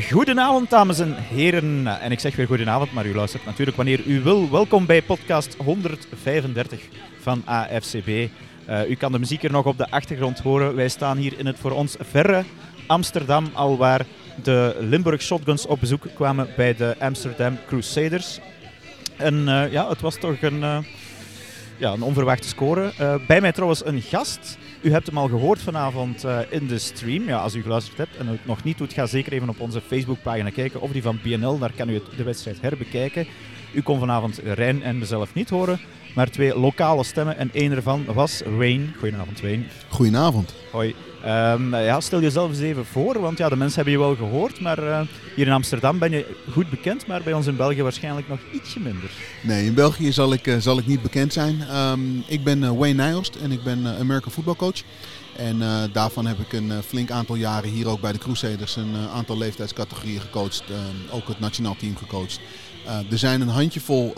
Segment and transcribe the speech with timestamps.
[0.00, 1.86] Goedenavond, dames en heren.
[2.00, 4.50] En ik zeg weer goedenavond, maar u luistert natuurlijk wanneer u wil.
[4.50, 6.80] Welkom bij podcast 135
[7.20, 8.08] van AFCB.
[8.08, 10.74] Uh, u kan de muziek hier nog op de achtergrond horen.
[10.74, 12.44] Wij staan hier in het voor ons verre
[12.86, 14.06] Amsterdam, al waar
[14.42, 18.38] de Limburg Shotguns op bezoek kwamen bij de Amsterdam Crusaders.
[19.16, 20.78] En uh, ja, het was toch een, uh,
[21.76, 22.92] ja, een onverwachte score.
[23.26, 24.58] bij mij trouwens een gast.
[24.82, 27.24] U hebt hem al gehoord vanavond uh, in de stream.
[27.24, 29.80] Ja, als u geluisterd hebt en het nog niet doet, ga zeker even op onze
[29.80, 30.80] Facebookpagina kijken.
[30.80, 33.26] Of die van BNL, daar kan u de wedstrijd herbekijken.
[33.72, 35.80] U kon vanavond Rijn en mezelf niet horen,
[36.14, 37.38] maar twee lokale stemmen.
[37.38, 38.86] En één ervan was Wayne.
[38.98, 39.64] Goedenavond, Wayne.
[39.88, 40.54] Goedenavond.
[40.70, 40.94] Hoi.
[41.26, 44.60] Um, ja, stel jezelf eens even voor, want ja, de mensen hebben je wel gehoord,
[44.60, 45.00] maar uh,
[45.36, 48.80] hier in Amsterdam ben je goed bekend, maar bij ons in België waarschijnlijk nog ietsje
[48.80, 49.10] minder.
[49.42, 51.76] Nee, in België zal ik, uh, zal ik niet bekend zijn.
[51.76, 54.82] Um, ik ben uh, Wayne Nijhorst en ik ben American voetbalcoach.
[55.36, 55.58] En
[55.92, 60.20] daarvan heb ik een flink aantal jaren hier ook bij de Crusaders een aantal leeftijdscategorieën
[60.20, 60.64] gecoacht,
[61.10, 62.40] ook het nationaal team gecoacht.
[63.10, 64.14] Er zijn een handjevol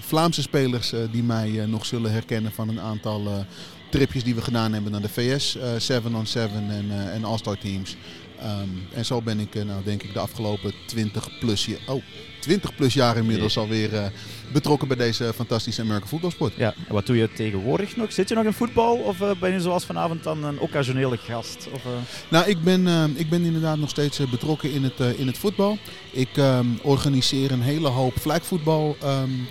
[0.00, 3.46] Vlaamse spelers die mij nog zullen herkennen van een aantal
[3.90, 7.96] tripjes die we gedaan hebben naar de VS, 7 on 7 en, en All-Star teams.
[8.42, 12.02] Um, en zo ben ik, uh, nou, denk ik, de afgelopen 20 plus, oh,
[12.40, 14.04] 20 plus jaar inmiddels alweer uh,
[14.52, 16.54] betrokken bij deze fantastische American voetbalsport.
[16.56, 18.12] Ja, en wat doe je tegenwoordig nog?
[18.12, 21.68] Zit je nog in voetbal of uh, ben je zoals vanavond dan een occasionele gast?
[21.72, 21.90] Of, uh...
[22.28, 25.78] Nou, ik ben, ik ben inderdaad nog steeds betrokken in het, in het voetbal.
[26.10, 29.48] Ik um, organiseer een hele hoop flagvoetbal um,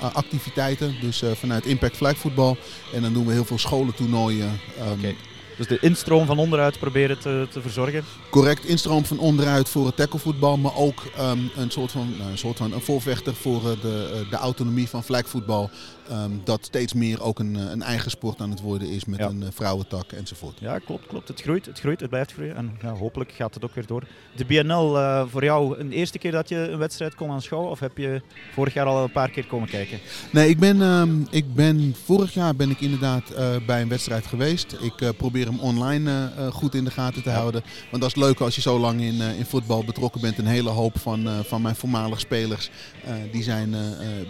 [0.00, 2.56] activiteiten, dus vanuit Impact Flagvoetbal.
[2.92, 4.60] En dan doen we heel veel scholentoernooien.
[4.92, 5.16] Okay.
[5.56, 8.04] Dus de instroom van onderuit proberen te, te verzorgen?
[8.30, 12.38] Correct, instroom van onderuit voor het tacklevoetbal, maar ook um, een soort van, nou, een
[12.38, 15.70] soort van een voorvechter voor uh, de, uh, de autonomie van flagvoetbal.
[16.10, 19.26] Um, dat steeds meer ook een, een, eigen sport aan het worden is met ja.
[19.26, 20.58] een uh, vrouwentak enzovoort.
[20.60, 21.28] Ja, klopt, klopt.
[21.28, 24.06] Het groeit, het groeit, het blijft groeien en ja, hopelijk gaat het ook weer door.
[24.36, 27.80] De BNL, uh, voor jou een eerste keer dat je een wedstrijd kon aanschouwen of
[27.80, 29.98] heb je vorig jaar al een paar keer komen kijken?
[30.32, 34.26] Nee, ik ben, um, ik ben vorig jaar ben ik inderdaad uh, bij een wedstrijd
[34.26, 34.76] geweest.
[34.80, 37.36] Ik probeer hem online goed in de gaten te ja.
[37.36, 37.62] houden.
[37.90, 40.38] Want dat is leuk als je zo lang in, in voetbal betrokken bent.
[40.38, 42.70] Een hele hoop van, van mijn voormalige spelers
[43.32, 43.74] die zijn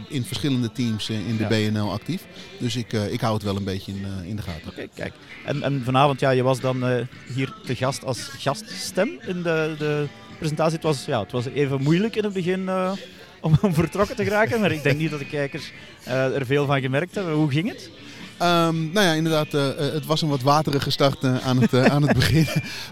[0.08, 1.48] in verschillende teams in de ja.
[1.48, 1.65] BNL.
[1.74, 2.22] Actief.
[2.58, 4.68] Dus ik, uh, ik hou het wel een beetje in, uh, in de gaten.
[4.68, 5.12] Oké, kijk.
[5.44, 7.00] En, en vanavond, ja, je was dan uh,
[7.34, 10.06] hier te gast als gaststem in de, de
[10.38, 10.74] presentatie.
[10.74, 12.70] Het was, ja, het was even moeilijk in het begin
[13.40, 15.72] om, vertrokken te geraken, maar ik denk niet dat de kijkers
[16.04, 17.34] er veel van gemerkt hebben.
[17.34, 17.90] Hoe ging het?
[18.42, 21.84] Um, nou ja, inderdaad, uh, het was een wat waterige start uh, aan, het, uh,
[21.84, 22.46] aan het begin.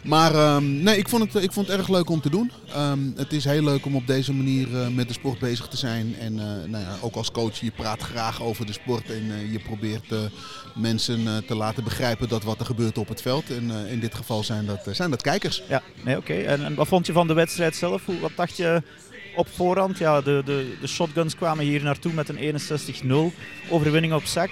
[0.04, 2.52] Maar um, nee, ik vond, het, ik vond het erg leuk om te doen.
[2.76, 6.14] Um, het is heel leuk om op deze manier met de sport bezig te zijn.
[6.20, 10.14] En nou ja, ook als coach, je praat graag over de sport en je probeert
[10.74, 13.50] mensen te laten begrijpen dat wat er gebeurt op het veld.
[13.50, 15.62] En in dit geval zijn dat, zijn dat kijkers.
[15.68, 16.32] Ja, nee, oké.
[16.32, 16.44] Okay.
[16.44, 18.04] En, en, wat vond je van de wedstrijd zelf?
[18.04, 18.82] Hoe, wat dacht je
[19.36, 19.98] op voorhand?
[19.98, 22.60] Ja, de, de, de shotguns kwamen hier naartoe met een
[23.32, 23.34] 61-0
[23.70, 24.50] overwinning op zak.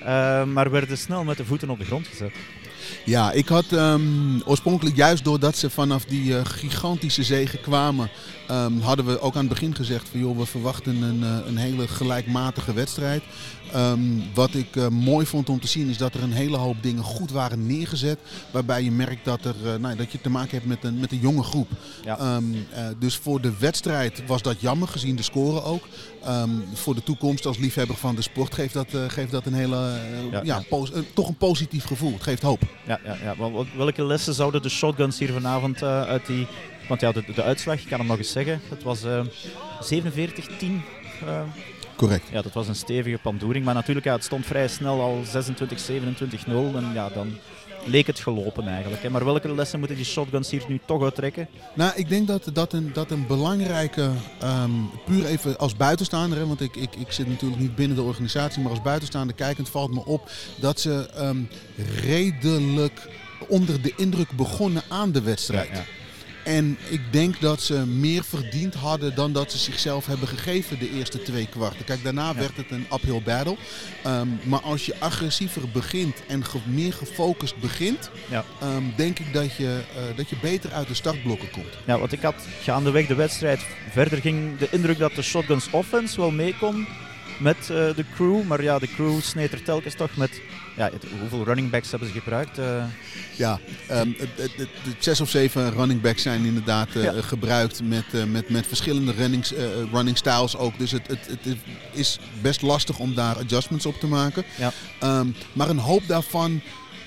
[0.00, 2.32] Uh, maar werden snel met de voeten op de grond gezet.
[3.04, 8.10] Ja, ik had um, oorspronkelijk juist doordat ze vanaf die uh, gigantische zegen kwamen,
[8.50, 11.56] um, hadden we ook aan het begin gezegd van joh, we verwachten een, uh, een
[11.56, 13.22] hele gelijkmatige wedstrijd.
[13.76, 16.82] Um, wat ik uh, mooi vond om te zien is dat er een hele hoop
[16.82, 18.18] dingen goed waren neergezet.
[18.50, 21.18] Waarbij je merkt dat, er, nou, dat je te maken hebt met een, met een
[21.18, 21.68] jonge groep.
[22.04, 22.40] Ja.
[22.98, 25.88] Dus voor de wedstrijd was dat jammer, gezien de score ook.
[26.74, 30.40] Voor de toekomst als liefhebber van de sport geeft dat, geeft dat een hele, ja,
[30.42, 30.62] ja,
[31.14, 32.12] toch een positief gevoel.
[32.12, 32.62] Het geeft hoop.
[32.86, 33.34] Ja, ja, ja.
[33.76, 36.46] Welke lessen zouden de shotguns hier vanavond uit die...
[36.88, 38.60] Want ja, de, de uitslag, ik kan hem nog eens zeggen.
[38.68, 39.06] Het was 47-10
[42.00, 42.28] Correct.
[42.30, 43.64] Ja, dat was een stevige pandoering.
[43.64, 46.72] Maar natuurlijk, ja, het stond vrij snel al 26, 27, 0.
[46.76, 47.38] En ja, dan
[47.84, 49.02] leek het gelopen eigenlijk.
[49.02, 49.10] Hè.
[49.10, 51.48] Maar welke lessen moeten die shotguns hier nu toch uittrekken?
[51.74, 54.10] Nou, ik denk dat dat een, dat een belangrijke,
[54.42, 58.02] um, puur even als buitenstaander, hè, want ik, ik, ik zit natuurlijk niet binnen de
[58.02, 60.30] organisatie, maar als buitenstaander kijkend valt me op
[60.60, 61.48] dat ze um,
[62.02, 63.08] redelijk
[63.48, 65.68] onder de indruk begonnen aan de wedstrijd.
[65.68, 65.84] Ja, ja.
[66.44, 70.90] En ik denk dat ze meer verdiend hadden dan dat ze zichzelf hebben gegeven de
[70.90, 71.84] eerste twee kwarten.
[71.84, 72.34] Kijk, daarna ja.
[72.34, 73.56] werd het een uphill battle.
[74.06, 78.44] Um, maar als je agressiever begint en ge meer gefocust begint, ja.
[78.62, 81.78] um, denk ik dat je, uh, dat je beter uit de startblokken komt.
[81.86, 83.60] Ja, want ik had gaandeweg de wedstrijd
[83.90, 86.86] verder ging de indruk dat de Shotguns offense wel mee kon
[87.40, 88.42] met uh, de crew.
[88.42, 90.40] Maar ja, de crew sneed er telkens toch met...
[90.76, 92.58] Ja, het, hoeveel running backs hebben ze gebruikt?
[92.58, 92.84] Uh...
[93.36, 93.60] Ja,
[93.90, 94.16] um,
[94.56, 97.12] de, zes of zeven running backs zijn inderdaad uh, ja.
[97.20, 99.52] gebruikt met, met, met verschillende runnings,
[99.92, 100.78] running styles ook.
[100.78, 101.56] Dus het, het, het
[101.92, 104.44] is best lastig om daar adjustments op te maken.
[104.58, 104.72] Ja.
[105.18, 106.60] Um, maar een hoop daarvan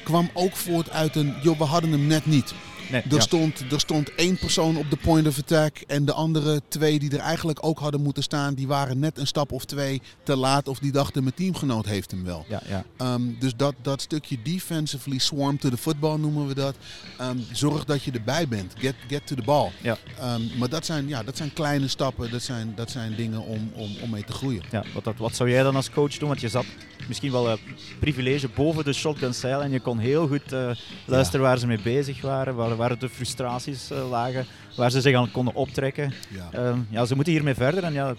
[0.03, 1.33] kwam ook voort uit een...
[1.41, 2.53] joh, we hadden hem net niet.
[2.91, 3.19] Nee, er, ja.
[3.19, 7.11] stond, er stond één persoon op de point of attack en de andere twee die
[7.11, 10.67] er eigenlijk ook hadden moeten staan, die waren net een stap of twee te laat
[10.67, 12.45] of die dachten mijn teamgenoot heeft hem wel.
[12.47, 12.83] Ja, ja.
[12.97, 16.75] Ehm, dus dat, dat stukje defensively swarm to the football noemen we dat.
[17.17, 18.73] Ehm, zorg dat je erbij bent.
[18.77, 19.69] Get, get to the ball.
[19.81, 19.97] Ja.
[20.19, 22.31] Ehm, maar dat zijn, ja, dat zijn kleine stappen.
[22.31, 24.61] Dat zijn, dat zijn dingen om, om, om mee te groeien.
[24.71, 26.27] Ja, wat, dat- wat zou jij dan als coach doen?
[26.27, 26.65] Want je zat
[27.07, 27.59] misschien wel een
[27.99, 30.69] privilege boven de shotgun stijl en je kon heel goed eh,
[31.05, 35.15] luisteren waar ze mee bezig waren, waar, waar de frustraties eh, lagen, waar ze zich
[35.15, 36.13] aan konden optrekken.
[36.29, 36.49] Ja.
[36.51, 38.15] Ehm, ja, ze moeten hiermee verder en ja,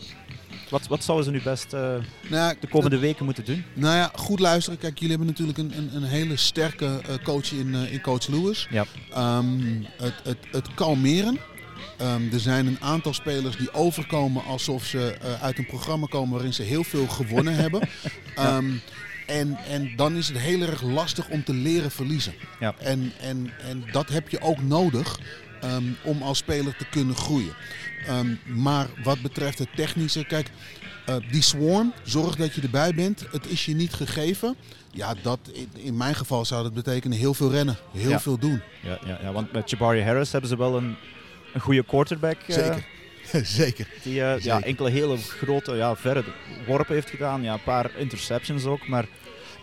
[0.68, 3.64] wat, wat zouden ze nu best eh, Nou, ja, de komende weken moeten doen?
[3.74, 4.78] Nou ja, goed luisteren.
[4.78, 8.68] Kijk, jullie hebben natuurlijk een, een, een hele sterke eh, coach in, in coach Lewis.
[8.70, 8.84] Ja.
[9.12, 11.38] Ehm, het, het, het kalmeren.
[11.98, 16.54] Ehm, er zijn een aantal spelers die overkomen alsof ze uit een programma komen waarin
[16.54, 17.88] ze heel veel gewonnen hebben.
[19.26, 22.34] En, en dan is het heel erg lastig om te leren verliezen.
[22.60, 22.74] Ja.
[22.78, 25.18] En, en, en dat heb je ook nodig
[25.60, 27.54] ehm, om als speler te kunnen groeien.
[28.06, 30.50] Ehm, maar wat betreft het technische, kijk,
[31.06, 33.24] eh, die swarm, zorg dat je erbij bent.
[33.30, 34.56] Het is je niet gegeven.
[34.90, 38.20] Ja, dat in, in mijn geval zou dat betekenen heel veel rennen, heel Ja.
[38.20, 38.62] veel doen.
[38.82, 40.96] Ja, ja, ja, want met Jabari Harris hebben ze wel een,
[41.54, 42.36] een goede quarterback.
[42.46, 42.84] eh, Zeker.
[43.42, 43.86] Zeker.
[44.02, 46.24] Die eh, ja, enkele hele grote, ja, verre
[46.66, 47.42] worpen heeft gedaan.
[47.42, 48.88] Ja, een paar interceptions ook.
[48.88, 49.06] Maar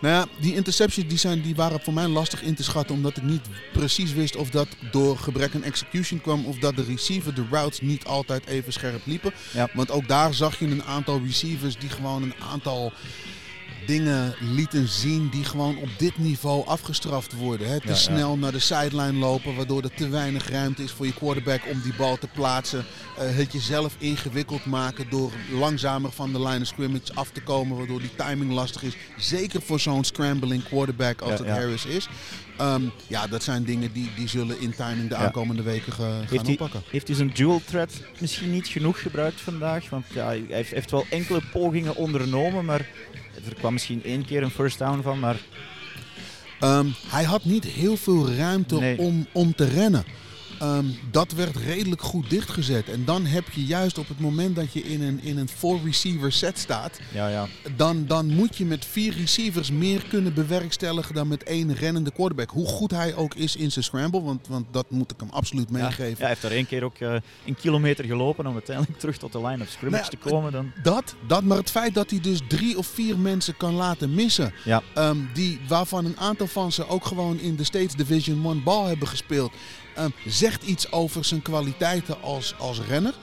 [0.00, 2.94] Nou ja, die interceptions die zijn, die waren voor mij lastig in te schatten.
[2.94, 3.42] Omdat ik niet
[3.72, 6.46] precies wist of dat door gebrek aan execution kwam.
[6.46, 9.32] Of dat de receiver, de routes niet altijd even scherp liepen.
[9.52, 9.68] Ja.
[9.72, 12.92] Want ook daar zag je een aantal receivers die gewoon een aantal
[13.86, 17.68] dingen lieten zien die gewoon op dit niveau afgestraft worden.
[17.68, 17.80] Hè.
[17.80, 17.98] Te Ja, ja.
[17.98, 21.80] snel naar de sideline lopen, waardoor er te weinig ruimte is voor je quarterback om
[21.82, 22.84] die bal te plaatsen.
[23.18, 27.76] Eh, het jezelf ingewikkeld maken door langzamer van de line of scrimmage af te komen,
[27.76, 28.96] waardoor die timing lastig is.
[29.16, 31.54] Zeker voor zo'n scrambling quarterback als het ja.
[31.54, 32.08] Harris is.
[32.58, 36.26] Ehm, ja, dat zijn dingen die, die zullen in timing de aankomende weken ge- gaan
[36.28, 36.82] heeft hij, oppakken.
[36.90, 39.88] heeft hij zijn dual threat misschien niet genoeg gebruikt vandaag?
[39.90, 42.86] Want ja, hij heeft, heeft wel enkele pogingen ondernomen, maar
[43.46, 45.18] er kwam misschien één keer een first down van.
[45.18, 45.36] Maar
[46.60, 48.98] Ehm, hij had niet heel veel ruimte Nee.
[48.98, 50.04] om, om te rennen.
[50.62, 52.88] Ehm, dat werd redelijk goed dichtgezet.
[52.88, 55.80] En dan heb je juist op het moment dat je in een, in een four
[55.84, 61.14] receiver set staat, ja, ja, dan, dan moet je met vier receivers meer kunnen bewerkstelligen
[61.14, 62.50] dan met één rennende quarterback.
[62.50, 65.70] Hoe goed hij ook is in zijn scramble, want, want dat moet ik hem absoluut
[65.70, 66.08] meegeven.
[66.08, 67.14] ja, hij heeft er één keer ook eh,
[67.46, 70.52] een kilometer gelopen om uiteindelijk terug tot de line of scrimmage Nou te komen.
[70.52, 70.72] Dan.
[70.82, 74.52] Dat, dat, maar het feit dat hij dus drie of vier mensen kan laten missen.
[74.94, 78.86] Ehm, die, waarvan een aantal van ze ook gewoon in de States Division 1 bal
[78.86, 79.52] hebben gespeeld.
[79.94, 83.14] Ehm, zegt iets over zijn kwaliteiten als, als renner.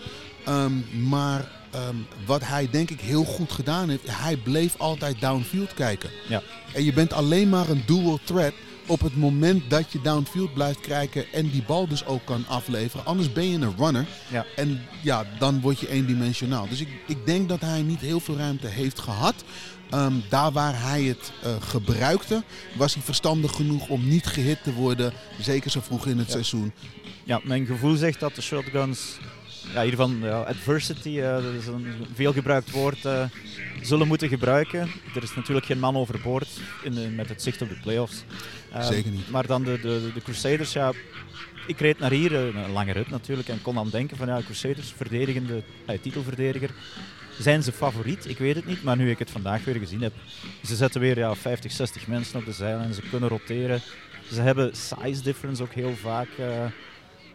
[0.45, 1.95] Ehm, maar ehm,
[2.25, 6.09] wat hij denk ik heel goed gedaan heeft, hij bleef altijd downfield kijken.
[6.27, 6.41] Ja.
[6.73, 8.53] En je bent alleen maar een dual threat
[8.89, 13.05] op het moment dat je downfield blijft kijken en die bal dus ook kan afleveren.
[13.05, 14.05] Anders ben je een runner.
[14.27, 14.45] Ja.
[14.55, 16.67] En ja, dan word je eendimensionaal.
[16.69, 19.43] Dus ik, ik denk dat hij niet heel veel ruimte heeft gehad.
[19.89, 22.43] Ehm, daar waar hij het eh, gebruikte,
[22.75, 25.13] was hij verstandig genoeg om niet gehit te worden.
[25.41, 26.31] Zeker zo vroeg in het Ja.
[26.33, 26.71] seizoen.
[27.23, 29.17] Ja, mijn gevoel zegt dat de shotguns,
[29.73, 33.23] ja, hiervan ja, adversity, eh, dat is een veel gebruikt woord, eh,
[33.81, 34.79] zullen moeten gebruiken.
[35.15, 36.47] Er is natuurlijk geen man overboord
[36.83, 38.23] in de, met het zicht op de playoffs.
[38.71, 39.29] Eh, Zeker niet.
[39.29, 40.91] Maar dan de, de, de Crusaders, ja,
[41.67, 44.93] ik reed naar hier, een lange rit natuurlijk, en kon dan denken van ja, Crusaders,
[44.95, 45.63] verdedigende,
[46.01, 46.69] titelverdediger.
[47.39, 48.29] Zijn ze favoriet?
[48.29, 50.13] Ik weet het niet, maar nu ik het vandaag weer gezien heb,
[50.63, 53.81] ze zetten weer ja, 50, 60 mensen op de zijlijn, ze kunnen roteren.
[54.31, 56.27] Ze hebben size difference ook heel vaak.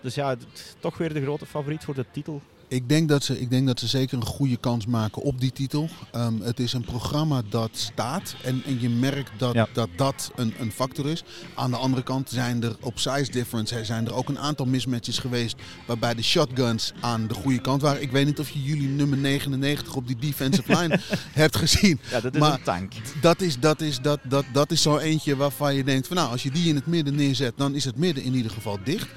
[0.04, 0.36] Dus ja,
[0.78, 2.42] toch weer de grote favoriet voor de titel.
[2.68, 5.52] Ik denk, dat ze, ik denk dat ze zeker een goede kans maken op die
[5.52, 5.88] titel.
[6.12, 9.68] Ehm, het is een programma dat staat en, en je merkt dat Ja.
[9.72, 11.22] dat, dat een, een factor is.
[11.54, 15.18] Aan de andere kant zijn er op size difference zijn er ook een aantal mismatches
[15.18, 15.56] geweest
[15.86, 18.02] waarbij de shotguns aan de goede kant waren.
[18.02, 21.00] Ik weet niet of je jullie nummer 99 op die defensive line
[21.32, 22.00] hebt gezien.
[22.10, 22.92] Ja, dat is Maar- een tank.
[23.20, 26.30] Dat is, dat, is, dat, dat, dat is zo eentje waarvan je denkt van nou,
[26.30, 29.08] als je die in het midden neerzet, dan is het midden in ieder geval dicht.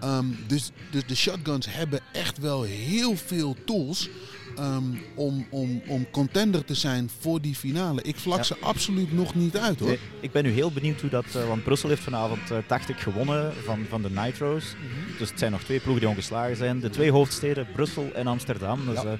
[0.00, 4.08] Ehm, dus, dus de shotguns hebben echt wel heel veel tools
[4.56, 4.82] ehm,
[5.14, 8.02] om, om, om contender te zijn voor die finale.
[8.02, 8.42] Ik vlak Ja.
[8.42, 9.88] ze absoluut nog niet uit hoor.
[9.88, 12.88] Nee, ik ben nu heel benieuwd hoe dat, eh, want Brussel heeft vanavond, eh, dacht
[12.88, 14.64] ik, gewonnen van, van de Nitro's.
[14.74, 15.18] Mhm.
[15.18, 16.80] Dus het zijn nog twee ploegen die ongeslagen zijn.
[16.80, 18.80] De twee hoofdsteden, Brussel en Amsterdam.
[18.86, 19.16] Dus Ja.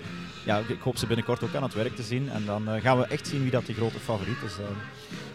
[0.47, 2.29] Ja, ja, ik hoop ze binnenkort ook aan het werk te zien.
[2.31, 4.53] En dan eh, gaan we echt zien wie dat die grote favoriet is.
[4.59, 4.65] eh.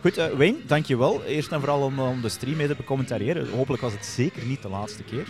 [0.01, 1.23] Goed, eh, Wayne, dankjewel.
[1.23, 3.49] Eerst en vooral om, om de stream mee te becommentariëren.
[3.55, 5.27] Hopelijk was het zeker niet de laatste keer.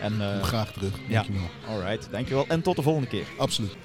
[0.00, 0.90] En, eh, Graag terug.
[1.06, 1.14] ja.
[1.22, 1.50] Dankjewel.
[1.68, 2.44] alright, dankjewel.
[2.48, 3.24] En tot de volgende keer.
[3.38, 3.76] Absoluut.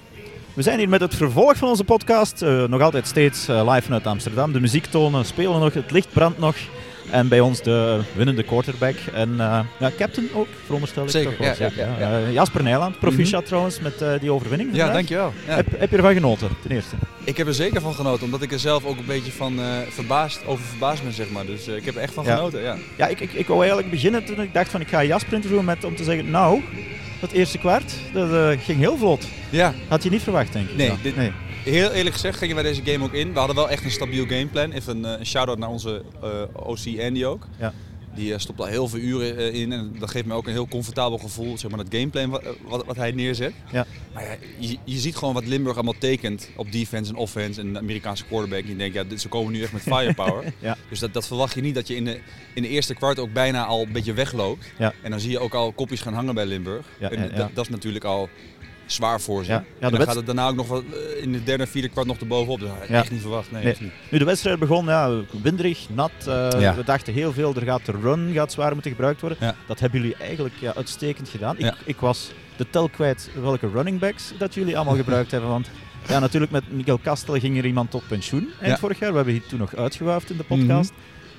[0.54, 2.42] We zijn hier met het vervolg van onze podcast.
[2.68, 4.52] Nog altijd steeds live vanuit Amsterdam.
[4.52, 6.56] De muziektonen spelen nog, het licht brandt nog.
[7.10, 8.96] En bij ons de winnende quarterback.
[9.14, 11.70] En uh, ja, captain ook, veronderstel ik Zeker, toch wel.
[11.70, 12.20] ja, ja, ja.
[12.20, 15.34] Uh, Jasper Nijland, proficiat mm trouwens met uh, die overwinning Ja, dankjewel.
[15.48, 15.56] Ja.
[15.56, 16.96] Heb, heb je ervan genoten, ten eerste?
[17.24, 19.60] Ik heb er zeker van genoten, omdat ik er zelf ook een beetje van
[19.90, 21.46] verbaasd, over verbaasd ben, zeg maar.
[21.46, 22.36] Dus ik heb er echt van ja.
[22.36, 22.78] genoten, ja.
[22.96, 25.66] Ja, ik, ik, ik wou eigenlijk beginnen toen ik dacht van ik ga Jasper interviewen
[25.66, 26.62] met, om te zeggen, nou,
[27.20, 29.28] dat eerste kwart, dat ging heel vlot.
[29.50, 29.74] Ja.
[29.88, 30.76] Had je niet verwacht, denk ik.
[30.76, 30.96] Nee, ja.
[31.02, 31.32] dit, nee.
[31.66, 33.34] Heel eerlijk gezegd gingen wij deze game ook in.
[33.34, 34.72] We hadden wel echt een stabiel gameplan.
[34.72, 37.48] Even een, een shout-out naar onze uh, OC Andy ook.
[37.60, 37.74] Ja.
[38.16, 40.68] Die uh, stopt al heel veel uren in en dat geeft me ook een heel
[40.68, 43.54] comfortabel gevoel, zeg maar, dat gameplan wat, wat, wat hij neerzet.
[43.72, 43.86] Ja.
[44.14, 47.74] Maar ja, je, je, ziet gewoon wat Limburg allemaal tekent op defense en offense en
[47.74, 48.64] de Amerikaanse quarterback.
[48.64, 50.54] En je denkt, ja, dit, ze komen nu echt met firepower.
[50.60, 50.78] ja.
[50.90, 52.20] Dus dat, dat verwacht je niet dat je in de,
[52.54, 54.66] in de eerste kwart ook bijna al een beetje wegloopt.
[54.78, 54.94] Ja.
[55.04, 56.86] En dan zie je ook al kopjes gaan hangen bij Limburg.
[57.00, 58.30] Ja, en dat, dat is natuurlijk al
[58.86, 59.52] zwaar voor ze.
[59.52, 60.84] Ja, ja, en dan gaat het daarna ook nog wat
[61.22, 62.60] in de derde en vierde kwart nog erbovenop.
[62.60, 62.96] Dat had ik Ja.
[63.02, 63.52] echt niet verwacht.
[63.52, 63.76] Nee, Nee.
[63.80, 63.92] niet.
[64.12, 66.12] Nu, de wedstrijd begon ja, winderig, nat.
[66.20, 66.26] eh.
[66.76, 69.56] We dachten heel veel, er gaat de run gaat zwaar moeten gebruikt worden.
[69.68, 71.58] Dat hebben jullie eigenlijk ja, uitstekend gedaan.
[71.58, 75.50] Ik, ik was de tel kwijt welke running backs dat jullie allemaal gebruikt hebben.
[75.50, 75.70] Want
[76.08, 79.10] ja, natuurlijk met Miguel Kastel ging er iemand op pensioen eind vorig jaar.
[79.10, 80.92] We hebben hier toen nog uitgewuifd in de podcast.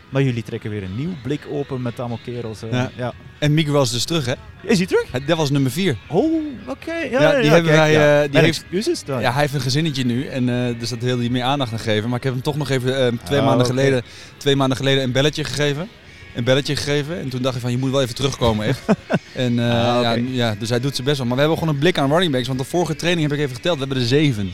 [0.09, 2.63] Maar jullie trekken weer een nieuw blik open met allemaal kerels.
[2.63, 2.71] eh.
[2.71, 2.91] Ja.
[2.97, 3.13] ja.
[3.39, 4.33] En Miguel is dus terug, hè?
[4.63, 5.11] Is hij terug?
[5.27, 5.97] Dat was nummer vier.
[6.09, 6.33] Oh,
[6.69, 6.93] oké.
[6.95, 8.17] Ja, Ja, ja, die ja, hebben kijk, wij, ja.
[8.17, 9.21] eh, die Mijn heeft- excuses dan.
[9.21, 11.79] Ja, hij heeft een gezinnetje nu en eh, dus dat wilde hij meer aandacht aan
[11.79, 12.09] geven.
[12.09, 14.03] Maar ik heb hem toch nog even twee, Oh, maanden geleden,
[14.37, 15.89] twee maanden geleden een belletje gegeven.
[16.37, 18.81] Een belletje gegeven en toen dacht ik van je moet wel even terugkomen echt.
[19.35, 19.65] en, eh,
[19.97, 21.27] Ah, ja, ja, dus hij doet zijn best wel.
[21.27, 23.45] Maar we hebben gewoon een blik aan running backs, want de vorige training heb ik
[23.45, 23.75] even geteld.
[23.79, 24.51] We hebben er zeven.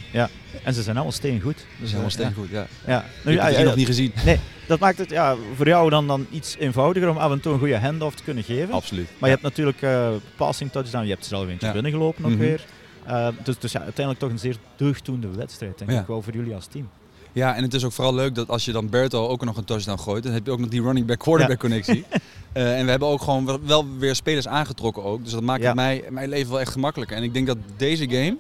[0.63, 1.57] En ze zijn allemaal steen goed.
[1.57, 2.67] Dat is helemaal steen goed, ja.
[2.87, 2.99] Ja.
[3.01, 4.13] Ik Nu, heb ja, ja, nog niet gezien.
[4.25, 7.53] Nee, dat maakt het ja, voor jou dan, dan iets eenvoudiger om af en toe
[7.53, 8.75] een goede handoff te kunnen geven.
[8.75, 9.09] Absoluut.
[9.19, 11.73] Maar je hebt natuurlijk eh, passing touchdown, je hebt er zelf eentje Ja.
[11.73, 12.41] binnengelopen ook Mhm.
[12.41, 12.65] weer.
[13.07, 16.01] Eh, dus dus ja, uiteindelijk toch een zeer deugddoende wedstrijd, denk Ja.
[16.01, 16.89] ik wel voor jullie als team.
[17.33, 19.65] Ja, en het is ook vooral leuk dat als je dan Berto ook nog een
[19.65, 22.05] touchdown gooit, dan heb je ook nog die running back quarterback connectie.
[22.53, 25.23] Eh, en we hebben ook gewoon wel- wel weer spelers aangetrokken ook.
[25.25, 25.67] Dus dat maakt Ja.
[25.67, 27.17] het mij, mijn leven wel echt gemakkelijker.
[27.17, 28.37] En ik denk dat deze game,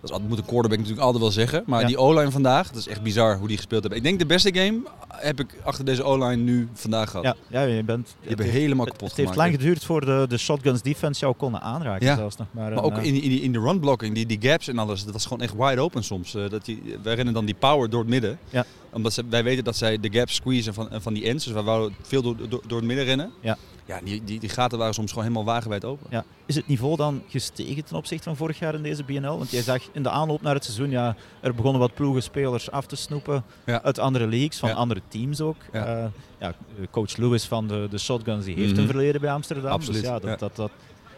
[0.00, 1.86] dat moet een quarterback natuurlijk altijd wel zeggen, maar Ja.
[1.86, 3.98] die O-line vandaag, dat is echt bizar hoe die gespeeld hebben.
[3.98, 7.24] Ik denk de beste game heb ik achter deze O-line nu vandaag gehad.
[7.24, 8.16] Ja, ja je bent...
[8.20, 9.50] Hebben helemaal kapot Het heeft gemaakt.
[9.50, 12.16] lang geduurd voor de, de shotguns defense jou konden aanraken Ja.
[12.16, 12.46] zelfs nog.
[12.50, 14.78] Maar, Maar ook eh, in, in, die- in de run blocking, die, die gaps en
[14.78, 16.34] alles, dat was gewoon echt wide open soms.
[16.34, 18.38] Eh, dat die, wij rennen dan die power door het midden.
[18.50, 18.64] Ja.
[18.96, 21.44] Omdat ze, wij weten dat zij de gaps squeezen van, van die ends.
[21.44, 23.30] Dus wij wouden veel door, door, door het midden rennen.
[23.40, 23.56] Ja.
[23.84, 26.06] Ja, die, die, die gaten waren soms gewoon helemaal wagenwijd open.
[26.10, 26.24] Ja.
[26.46, 29.38] Is het niveau dan gestegen ten opzichte van vorig jaar in deze BNL?
[29.38, 32.86] Want jij zag in de aanloop naar het seizoen, ja, er begonnen wat ploegenspelers af
[32.86, 33.82] te snoepen Ja.
[33.82, 34.74] uit andere leagues, van Ja.
[34.74, 35.56] andere teams ook.
[35.72, 35.84] Ja.
[35.86, 36.06] Eh,
[36.40, 36.54] ja,
[36.90, 38.80] coach Lewis van de, de Shotguns die heeft Mhm.
[38.80, 39.70] een verleden bij Amsterdam.
[39.72, 40.36] Absoluut, Dus ja, dat, ja.
[40.36, 40.70] Dat, dat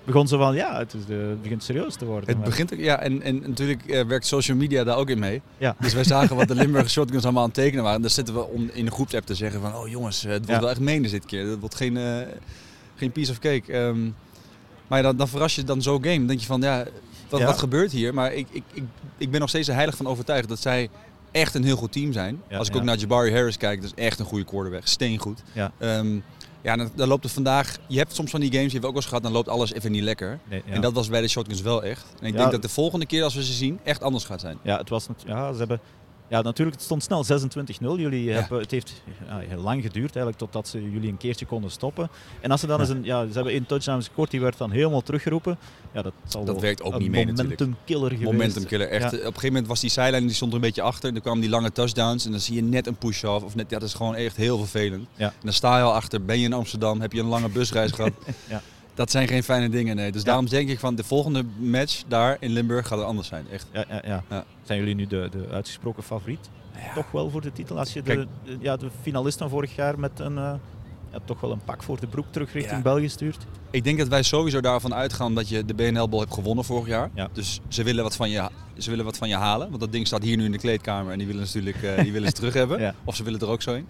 [0.09, 2.29] begon zo van, ja, het, is de, het begint serieus te worden.
[2.29, 5.19] Het Maar- begint, ook- ja, en, en natuurlijk eh, werkt social media daar ook in
[5.19, 5.43] mee.
[5.59, 5.77] Ja.
[5.81, 7.97] Dus wij zagen wat de Limburg Shotguns allemaal aan het tekenen waren.
[7.97, 10.39] En dan zitten we om in de groepsapp te zeggen van, oh jongens, eh, het
[10.39, 10.61] wordt Ja.
[10.61, 11.47] wel echt menens dit keer.
[11.47, 12.17] Het wordt geen, eh,
[12.97, 13.73] geen piece of cake.
[13.73, 13.99] Ehm,
[14.87, 16.17] maar dan, dan verras je dan zo'n game.
[16.19, 16.85] Dan denk je van, ja,
[17.29, 17.47] wat, Ja.
[17.47, 18.15] wat gebeurt hier?
[18.15, 18.83] Maar ik, ik, ik,
[19.19, 20.89] ik ben nog steeds er heilig van overtuigd dat zij
[21.31, 22.43] echt een heel goed team zijn.
[22.49, 22.81] Ja, Als ik ja.
[22.81, 24.83] ook naar Jabari Harris kijk, dat is echt een goede quarterback.
[24.87, 25.43] Steengoed.
[25.53, 25.73] Ja.
[25.79, 26.19] Ehm,
[26.63, 27.77] ja, dan, dan loopt het vandaag...
[27.87, 29.49] Je hebt soms van die games, die hebben we ook wel eens gehad, dan loopt
[29.49, 30.39] alles even niet lekker.
[30.49, 30.73] Nee, ja.
[30.73, 32.05] En dat was bij de Shotguns wel echt.
[32.21, 32.39] En ik Ja.
[32.39, 34.59] denk dat de volgende keer als we ze zien, echt anders gaat zijn.
[34.63, 35.81] Ja, het was ja, ze hebben,
[36.29, 38.01] ja, natuurlijk, het stond snel 26-0.
[38.01, 38.35] Jullie Ja.
[38.41, 42.09] hebben, het heeft ja, heel lang geduurd eigenlijk totdat ze jullie een keertje konden stoppen.
[42.41, 42.83] En als ze dan Ja.
[42.83, 45.59] eens een, ja, ze hebben één touchdown gescoord, die werd dan helemaal teruggeroepen.
[45.95, 47.59] Ja, dat zal Dat werkt ook niet mee natuurlijk.
[47.61, 48.33] momentum killer geweest.
[48.33, 48.89] Momentum killer.
[48.89, 49.05] Echt.
[49.07, 51.09] Op een gegeven moment was die zijlijn die stond er een beetje achter.
[51.09, 52.25] En dan kwamen die lange touchdowns.
[52.25, 53.45] En dan zie je net een push-off.
[53.45, 55.07] Of net, dat is gewoon echt heel vervelend.
[55.17, 55.27] Ja.
[55.27, 56.25] En dan sta je al achter.
[56.25, 57.01] Ben je in Amsterdam?
[57.01, 58.13] Heb je een lange busreis gehad?
[58.49, 58.63] Ja.
[58.99, 60.13] Dat zijn geen fijne dingen, nee.
[60.13, 60.27] Dus Ja.
[60.27, 63.47] daarom denk ik van de volgende match daar in Limburg gaat het anders zijn.
[63.53, 63.67] Echt.
[63.73, 64.23] Ja, ja, ja.
[64.31, 64.45] Ja.
[64.63, 66.51] Zijn jullie nu de, de uitgesproken favoriet?
[66.95, 67.79] Toch wel voor de titel.
[67.79, 68.27] Als je de,
[68.61, 70.53] ja, de finalist van vorig jaar met een, eh,
[71.13, 72.83] ja, toch wel een pak voor de broek terug richting.
[72.83, 73.47] België stuurt.
[73.71, 77.11] Ik denk dat wij sowieso daarvan uitgaan dat je de BNL-bol hebt gewonnen vorig jaar.
[77.15, 77.29] Ja.
[77.33, 79.69] Dus ze willen, wat van je, ze willen wat van je halen.
[79.69, 82.13] Want dat ding staat hier nu in de kleedkamer en die willen natuurlijk eh, die
[82.13, 82.95] willen ze terug hebben.
[83.05, 83.87] Of ze willen er ook zo in.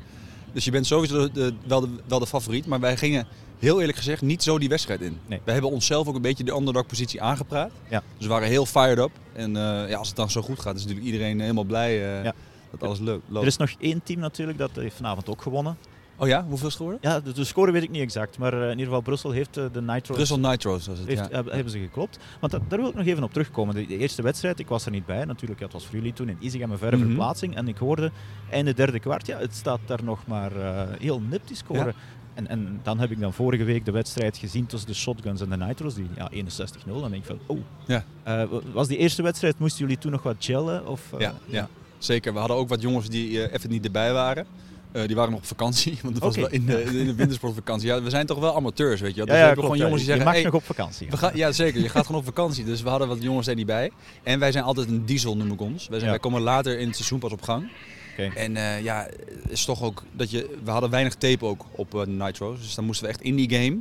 [0.52, 2.66] Dus je bent sowieso de, de- wel, de, wel de favoriet.
[2.66, 3.26] Maar wij gingen
[3.58, 5.18] heel eerlijk gezegd niet zo die wedstrijd in.
[5.26, 5.40] Nee.
[5.44, 7.70] Wij hebben onszelf ook een beetje de underdog-positie aangepraat.
[7.88, 8.02] Ja.
[8.16, 9.10] Dus we waren heel fired up.
[9.32, 12.24] En eh, ja, als het dan zo goed gaat, is natuurlijk iedereen helemaal blij eh,
[12.24, 12.34] Ja.
[12.70, 13.40] dat alles leuk loopt.
[13.42, 15.76] Er is nog één team natuurlijk, dat heeft vanavond ook gewonnen.
[16.20, 17.00] Oh ja, hoeveel is geworden?
[17.02, 19.56] Ja, de, de score weet ik niet exact, maar eh, in ieder geval Brussel heeft
[19.56, 21.08] eh, de Nitro Brussel Nitro's was het.
[21.08, 21.36] heeft, ja.
[21.36, 22.18] heb- hebben ze geklopt.
[22.40, 23.74] Want dat- daar wil ik nog even op terugkomen.
[23.74, 26.28] De, de eerste wedstrijd, ik was er niet bij natuurlijk, het was voor jullie toen
[26.28, 27.06] in Isegem een verre Mhm.
[27.06, 27.56] verplaatsing.
[27.56, 28.10] En ik hoorde
[28.50, 31.84] einde derde kwart, ja, het staat daar nog maar eh, heel nip die score.
[31.84, 31.92] Ja.
[32.34, 35.48] En, en dan heb ik dan vorige week de wedstrijd gezien tussen de Shotguns en
[35.48, 37.00] de Nitros, die ja, 61-0.
[37.00, 37.58] Dan denk ik van, oh.
[37.86, 38.04] Ja.
[38.22, 40.86] Eh, was die eerste wedstrijd, moesten jullie toen nog wat gellen?
[40.86, 42.32] Of, eh, Ja, ja, zeker.
[42.32, 44.46] We hadden ook wat jongens die eh, even niet erbij waren.
[44.92, 47.88] Eh, die waren nog op vakantie, want het was wel in de, in de wintersportvakantie.
[47.88, 49.26] Ja, we zijn toch wel amateurs, weet je wel.
[49.26, 50.64] Dus Ja, we ja, hebben klopt, gewoon jongens die je zeggen, mag hey, nog op
[50.76, 52.64] vakantie we gaan, ja zeker, je gaat gewoon op vakantie.
[52.64, 53.90] Dus we hadden wat jongens er niet bij.
[54.22, 55.88] En wij zijn altijd een diesel, noem ik ons.
[55.88, 57.70] Wij, zijn, wij komen later in het seizoen pas op gang.
[58.34, 59.08] En eh, ja,
[59.48, 62.56] is toch ook dat je, we hadden weinig tape ook op eh, Nitro.
[62.56, 63.76] Dus dan moesten we echt in die game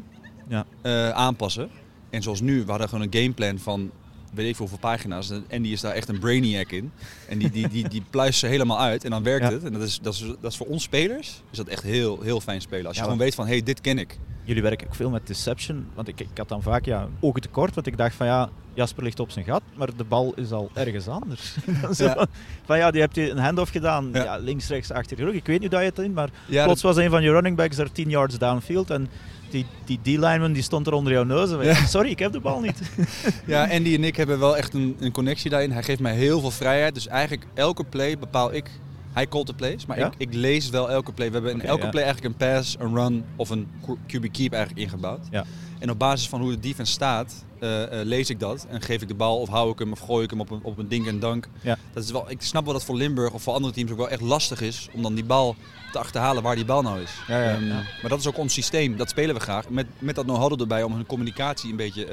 [0.48, 0.66] Ja.
[1.14, 1.70] aanpassen.
[2.10, 3.92] En zoals nu, we hadden gewoon een gameplan van
[4.34, 5.32] weet ik veel hoeveel pagina's.
[5.48, 6.92] En die is daar echt een brainiac in.
[7.28, 9.52] En die, die, die, die pluist ze helemaal uit en dan werkt Ja.
[9.52, 9.64] het.
[9.64, 12.42] En dat is, dat, is, dat is voor ons spelers is dat echt heel, heel
[12.42, 12.86] fijn spelen.
[12.86, 14.18] Als je Ja, gewoon weet van, hé, hey, dit ken ik.
[14.48, 17.76] Jullie werken ook veel met deception, want ik, ik had dan vaak ja, ogen tekort,
[17.76, 20.70] want ik dacht van ja, Jasper ligt op zijn gat, maar de bal is al
[20.74, 21.56] ergens anders.
[21.98, 22.28] Zo Ja.
[22.66, 24.24] van, ja, die hebt je een handoff gedaan, ja.
[24.24, 24.38] Ja.
[24.38, 25.34] links, rechts, achter je rug.
[25.34, 27.32] Ik weet niet hoe dat je het in, maar Ja, plots was een van je
[27.32, 29.08] running backs er 10 yards downfield en
[29.50, 31.52] die, die D-lineman die stond er onder jouw neus.
[31.52, 31.86] En wij, Ja.
[31.86, 32.82] Sorry, ik heb de bal niet.
[33.46, 35.72] Ja, Andy en ik hebben wel echt een, een connectie daarin.
[35.72, 36.94] Hij geeft mij heel veel vrijheid.
[36.94, 38.70] Dus eigenlijk elke play bepaal ik.
[39.14, 40.06] Hij called de plays, maar Ja?
[40.06, 41.28] ik, ik lees wel elke play.
[41.28, 41.90] We hebben in elke ja.
[41.90, 45.28] play eigenlijk een pass, een run of een QB keep eigenlijk ingebouwd.
[45.32, 45.46] Ja.
[45.80, 48.66] En op basis van hoe de defense staat, eh, eh, lees ik dat.
[48.70, 50.60] En geef ik de bal of hou ik hem of gooi ik hem op een,
[50.64, 51.48] op een dink en dank.
[51.62, 51.78] Ja.
[51.94, 54.10] Dat is wel, ik snap wel dat voor Limburg of voor andere teams ook wel
[54.10, 55.56] echt lastig is om dan die bal
[55.92, 57.12] te achterhalen waar die bal nou is.
[57.28, 57.74] Ja, ja, Ehm, ja.
[58.02, 59.70] Maar dat is ook ons systeem, dat spelen we graag.
[59.70, 62.06] Met, met dat know-how erbij om hun communicatie een beetje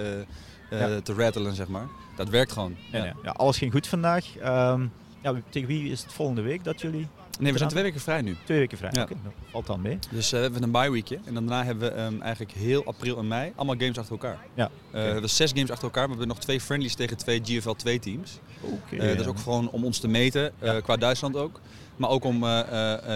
[0.71, 1.87] eh, te rattelen, zeg maar.
[2.17, 2.77] Dat werkt gewoon.
[2.93, 4.37] Ja, alles ging goed vandaag.
[4.37, 4.87] Ehm,
[5.25, 7.07] ja, tegen wie is het volgende week dat jullie
[7.41, 8.37] Nee, we zijn twee weken vrij nu.
[8.45, 8.91] twee weken vrij?
[8.93, 9.03] Ja.
[9.03, 9.99] Oké, dat valt dan mee.
[10.11, 11.19] Dus eh, we hebben een bye weekje.
[11.25, 14.39] En daarna hebben we ehm, eigenlijk heel april en mei allemaal games achter elkaar.
[14.55, 16.03] Ja, Eh, we hebben zes games achter elkaar.
[16.09, 18.39] maar We hebben nog twee friendlies tegen twee GFL 2 teams.
[18.61, 18.97] Oké.
[18.97, 20.81] Eh, dat is ook gewoon om ons te meten, Ja.
[20.81, 21.61] qua Duitsland ook.
[21.97, 22.45] Maar ook om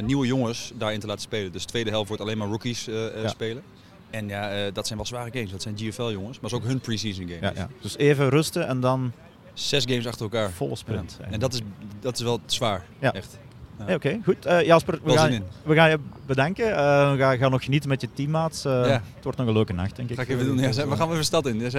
[0.05, 1.53] nieuwe jongens daarin te laten spelen.
[1.53, 3.29] Dus de tweede helft wordt alleen maar rookies Ja.
[3.29, 3.63] spelen.
[4.11, 5.51] En ja, dat zijn wel zware games.
[5.51, 6.41] Dat zijn GFL jongens.
[6.41, 7.41] Maar dat is ook hun pre-season games.
[7.41, 7.69] ja, ja.
[7.81, 9.13] Dus even rusten en dan
[9.59, 10.51] Zes games achter elkaar.
[10.51, 11.17] volle sprint.
[11.21, 11.27] Ja.
[11.31, 11.61] En dat is,
[12.01, 12.85] dat is wel zwaar.
[12.99, 13.13] Ja.
[13.13, 13.39] Echt.
[13.87, 14.47] Nee, Oké, goed.
[14.47, 16.77] Eh, Jasper, we Wel gaan, we gaan je bedanken.
[16.77, 18.65] Eh, we gaan, gaan nog genieten met je teammaats.
[18.65, 18.81] Eh, Ja.
[19.15, 20.17] Het wordt nog een leuke nacht, denk ik.
[20.17, 20.59] Ga ik even doen.
[20.59, 21.59] Ja, we gaan weer de stad in.
[21.59, 21.71] De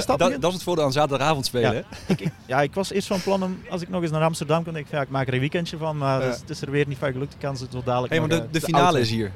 [0.00, 0.40] stad Dat- in?
[0.40, 1.74] dat is het voordeel aan zaterdagavond spelen.
[1.74, 1.82] Ja.
[2.06, 4.64] Ik, ik- ja, ik was eerst van plan om, als ik nog eens naar Amsterdam
[4.64, 6.26] kon, ik, ja, ik maak er een weekendje van, maar Ja.
[6.26, 7.32] het is- is er weer niet van gelukt.
[7.32, 9.32] Ik kan ze tot dadelijk Hey, maar de, de de finale is hier.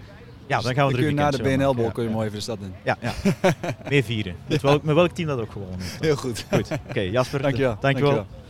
[0.46, 2.58] Ja, dan gaan we er een na de BNL-bol kun je mooi even de stad
[2.60, 2.74] in.
[2.82, 3.12] Ja, ja.
[3.90, 4.36] mee vieren.
[4.46, 5.96] Met welk, met welk team dat ook gewoon is.
[6.00, 6.44] Heel goed.
[6.52, 6.68] Goed.
[6.88, 7.42] Oké, Jasper.
[7.42, 7.76] Dankjewel.
[7.80, 8.14] Dankjewel.
[8.14, 8.42] Dankjewel.